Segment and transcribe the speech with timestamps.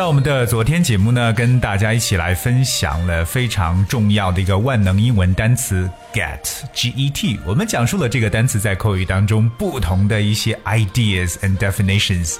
[0.00, 6.40] 在我们的昨天节目呢，跟大家一起来分享了非常重要的一个万能英文单词 get
[6.72, 7.38] g e t。
[7.44, 12.36] 我们讲述了这个单词在口语当中不同的一些 ideas and definitions。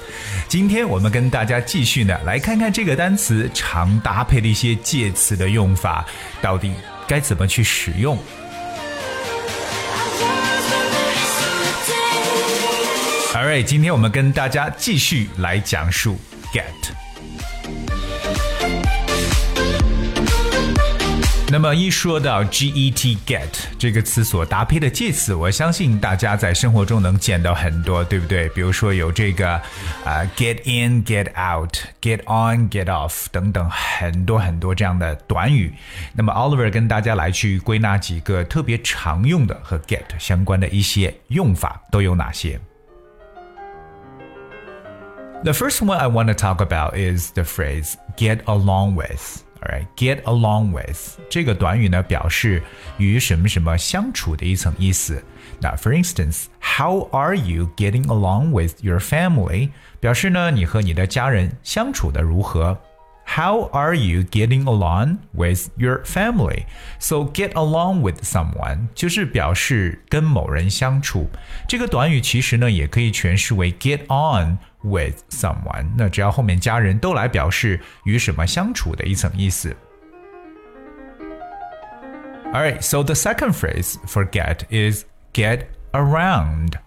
[0.49, 6.07] 今天我们跟大家继续呢来看看这个单词常搭配的一些介词的用法，
[6.41, 6.73] 到底
[7.07, 8.19] 该怎么去使用。
[13.35, 16.19] Alright，今天我们跟大家继续来讲述
[16.55, 17.10] get。
[21.50, 23.48] 那么一说到 get get
[23.78, 28.50] 这个词所搭配的介词，我相信大家在生活中能见到很多，对不对？
[28.50, 29.62] 比如说有这个啊、
[30.06, 35.72] 呃 get in、get out、get on、get off 等等很多很多这样的短语。
[36.14, 42.60] 那么 Oliver 跟大家来去归纳几个特别常用的和 get 相关的一些用法都有哪些。
[45.44, 49.44] The first one I want to talk about is the phrase get along with.
[49.62, 52.62] Alright, get along with 这个短语呢，表示
[52.98, 55.24] 与什么什么相处的一层意思。
[55.60, 59.70] 那 for instance, how are you getting along with your family？
[60.00, 62.78] 表示呢，你和你的家人相处的如何。
[63.28, 66.66] How are you getting along with your family?
[67.00, 71.28] So get along with someone 就是表示跟某人相处。
[71.68, 75.88] 这个短语其实呢也可以诠释为 get on with someone。
[75.98, 79.76] 那只要后面加人都来表示与什么相处的一层意思。
[82.54, 86.80] Alright, so the second phrase for get is get around.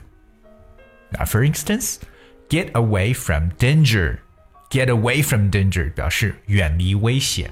[1.10, 7.50] 那 for instance，get away from danger，get away from danger 表示远离危险。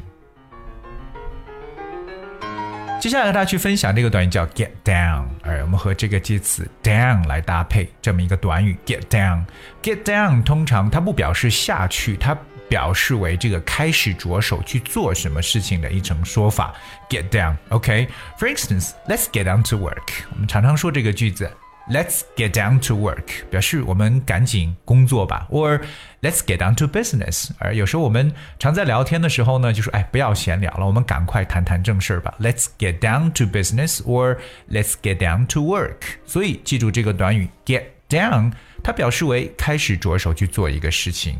[3.00, 12.34] 接下来和大家去分享这个短语叫 get down，而我们和这个介词 down 来搭配这么一个短语 get down。get down 通常它不表示下去，它
[12.68, 16.74] 表示为这个开始着手去做什么事情的一种说法。
[17.08, 20.24] get down，OK？For、instance，let's get down to work。
[20.32, 21.50] 我们常常说这个句子。
[21.86, 25.82] Let's get down to work，表示我们赶紧工作吧，or
[26.22, 27.50] Let's get down to business。
[27.58, 32.34] 而有时候我们常在聊天的时候呢，就说哎，不要闲聊了，我们赶快谈谈正事儿吧。
[32.40, 34.38] Let's get down to business，or
[34.70, 36.16] Let's get down to work。
[36.24, 38.52] 所以记住这个短语 get down，
[38.82, 41.38] 它表示为开始着手去做一个事情。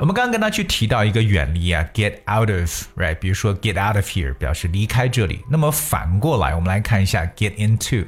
[0.00, 3.14] 我们刚刚跟他去提到一个远离啊，get out of，right？
[3.14, 5.42] 比如说 get out of here 表示离开这里。
[5.48, 8.06] 那么反过来，我们来看一下 get into。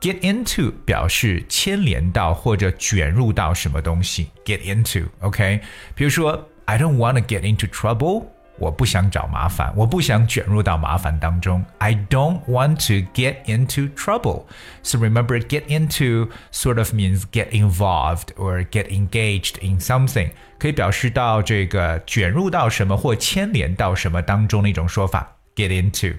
[0.00, 4.28] get into 表示牵连到或者卷入到什么东西。
[4.44, 5.60] get into，OK？、
[5.94, 8.26] 比如说 I don't want to get into trouble。
[8.59, 11.63] 我不想找麻烦，我不想卷入到麻烦当中。
[11.79, 14.45] I don't want to get into trouble.
[14.81, 25.35] So remember, get into sort of means get involved or get engaged in something，可以表示到这个卷入到什么或牵连到什么当中的一种说法。
[25.55, 26.15] Get into。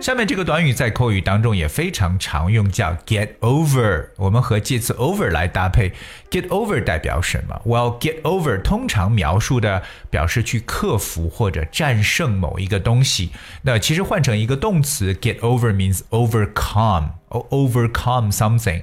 [0.00, 4.08] 下面这个短语在口语当中也非常常用，叫 get over。
[4.16, 5.92] 我们和介词 over 来搭配
[6.30, 13.32] ，get over 代表什么？Well, get over 通常描述的表示去克服或者战胜某一个东西。
[13.60, 18.82] 那其实换成一个动词，get over means overcome or overcome something.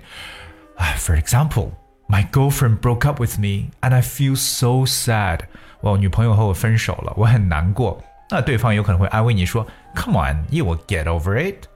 [1.00, 1.72] For example,
[2.08, 5.40] my girlfriend broke up with me and I feel so sad.
[5.82, 8.04] 我女朋友和我分手了，我很难过。
[8.31, 11.67] 那对方有可能会安慰你说：“Come on, you will get over it.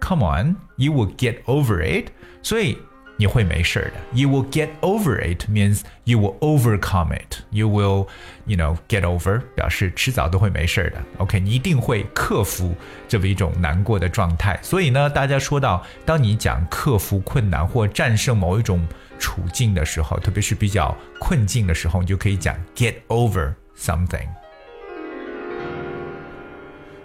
[0.00, 2.08] Come on, you will get over it.”
[2.42, 2.76] 所以
[3.16, 4.20] 你会没事的。
[4.20, 7.36] You will get over it means you will overcome it.
[7.50, 8.08] You will,
[8.46, 11.00] you know, get over 表示迟早都会没事的。
[11.18, 12.74] OK，你一定会克服
[13.06, 14.58] 这么一种难过的状态。
[14.60, 18.84] 所以呢，大家说到，当你讲克服困难或战胜某一种
[19.20, 24.26] 处境的时候，特别是比较困境的时候，你就可以讲 get over something。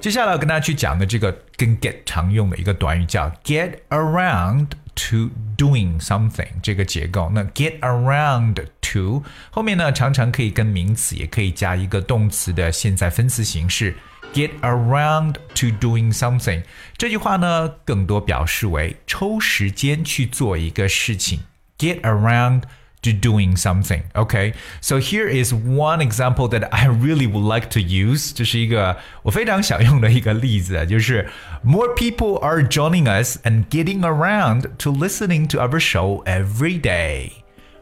[0.02, 4.66] 接下来我跟大家去讲的这个跟 get 常用的一个短语叫 get around
[4.96, 7.30] to doing something 这个结构。
[7.32, 9.22] 那 get around to
[9.52, 13.94] 后面呢常常可以跟名词，也可以加一个动词的现在分词形式。
[14.34, 16.64] get around to doing something
[16.98, 21.42] 这句话呢，更多表示为抽时间去做一个事情。
[21.78, 22.62] get around
[23.03, 24.01] to doing something.
[24.15, 28.33] Okay, so here is one example that I really would like to use.
[28.33, 31.29] 这是一个我非常想用的一个例子，就是
[31.63, 37.31] more people are joining us and getting around to listening to our show every day.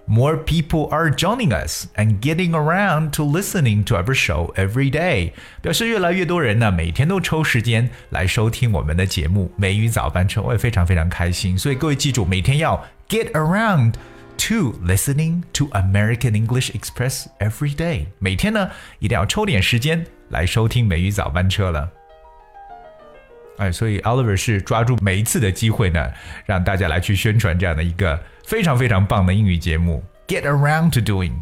[0.07, 5.31] More people are joining us and getting around to listening to our show every day.
[5.63, 11.57] 表示越来越多人呢，每天都抽时间来收听我们的节目《美语早班车》，我也非常非常开心。
[11.57, 13.94] 所以各位记住，每天要 get around。
[14.40, 18.06] To listening to American English Express every day。
[18.19, 21.90] 每天呢，一定要抽点时间来收听美语早班车了。
[23.58, 26.10] 哎，所以 Oliver 是抓住每一次的机会呢，
[26.46, 30.02] 让大家来去宣传这样的一个非常非常棒的英语节目。
[30.26, 31.32] Get around to doing。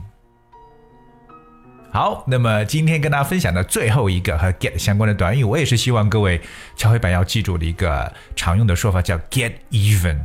[1.92, 6.40] 好，那么今天跟大家分享的最后一个和 get 相关的短语，我也是希望各位
[6.74, 10.18] 敲黑板要记住的一个常用的说法，叫 get even。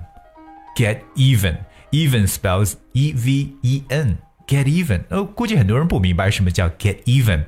[0.75, 1.57] Get even。
[1.93, 4.17] Even spells E V E N。
[4.45, 7.45] Get even，呃，估计很多人不明白什么叫 get even。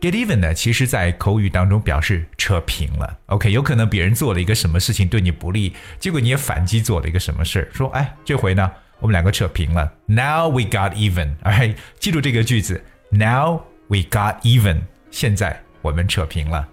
[0.00, 3.18] get even 呢，其实在口语当中表示扯平了。
[3.26, 8.68] OK，有可能别人做了一个什么事情对你不利，结果你也反击做了一个什么事说哎，这回呢，
[8.98, 9.92] 我们两个扯平了。
[10.06, 11.34] Now we got even。
[11.42, 12.82] 哎，记住这个句子。
[13.10, 14.80] Now we got even。
[15.12, 16.66] 现在我们扯平了。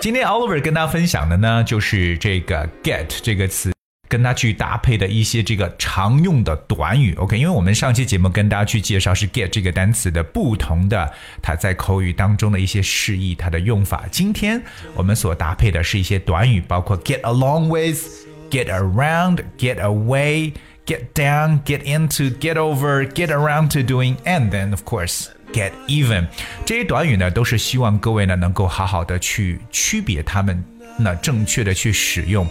[0.00, 3.71] 今天 Oliver 跟大家分享的呢，就是这个 get 这个词。
[4.12, 7.38] 跟它去搭配的一些这个常用的短语，OK？
[7.38, 11.10] 因为我们上期节目跟大家去介绍是 get 这个单词的不同的
[11.40, 14.04] 它在口语当中的一些释义，它的用法。
[14.10, 14.62] 今天
[14.92, 18.04] 我们所搭配的是一些短语，包括 get along with、
[18.50, 20.52] get around、get away、
[20.84, 26.26] get down、get into、get over、get around to doing and then of course get even。
[26.66, 30.62] 这些短语呢，都是希望各位呢能够好好的去区别它们。
[30.98, 32.46] 那正确的去使用。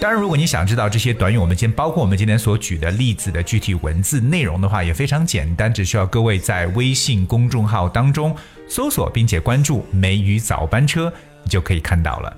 [0.00, 8.34] 当然，如果你想知道这些短语，我们今天包括我们今天所举的例子的具体文字内容的话，也非常简单，只需要各位在微信公众号当中
[8.68, 11.12] 搜索并且关注“梅雨早班车”，
[11.44, 12.36] 你就可以看到了。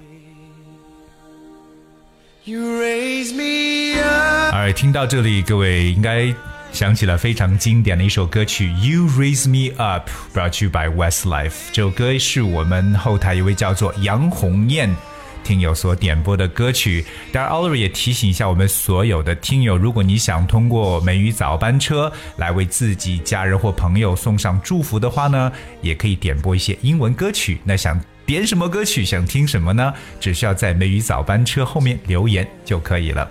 [2.45, 6.35] You raise me up 哎，听到这里，各位应该
[6.73, 11.71] 想起了非常经典的一首歌曲《You Raise Me Up》，brought you by Westlife。
[11.73, 14.95] 这首歌是我们后台一位叫做杨红艳。
[15.44, 25.52] 听友所点播的歌曲，当然，Oliver 也提醒一下我们所有的听友，如果你想通过美语早班车来为自己家人或朋友送上祝福的话呢，
[25.82, 27.60] 也可以点播一些英文歌曲。
[27.64, 29.94] 那想点什么歌曲，想听什么呢？
[30.20, 33.30] 只需要在美语早班车后面留言就可以了。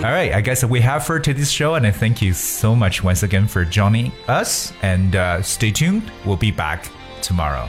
[0.00, 3.02] All right, I guess we have for today's show, and I thank you so much
[3.02, 4.70] once again for joining us.
[4.80, 6.82] And uh, stay tuned, we'll be back
[7.20, 7.68] tomorrow.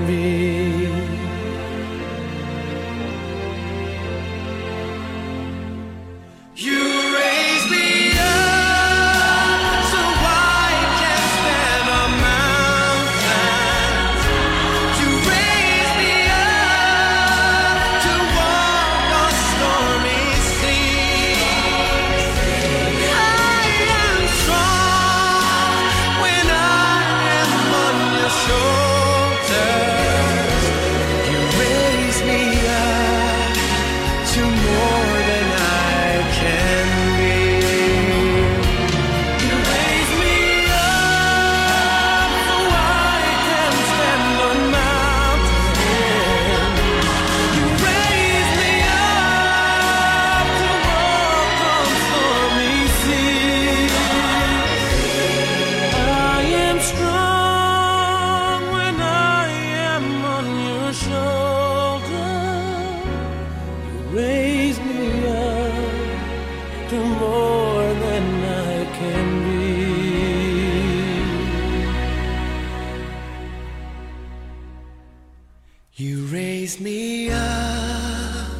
[76.61, 78.51] raise me up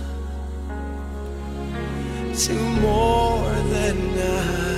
[2.36, 4.71] to more than I.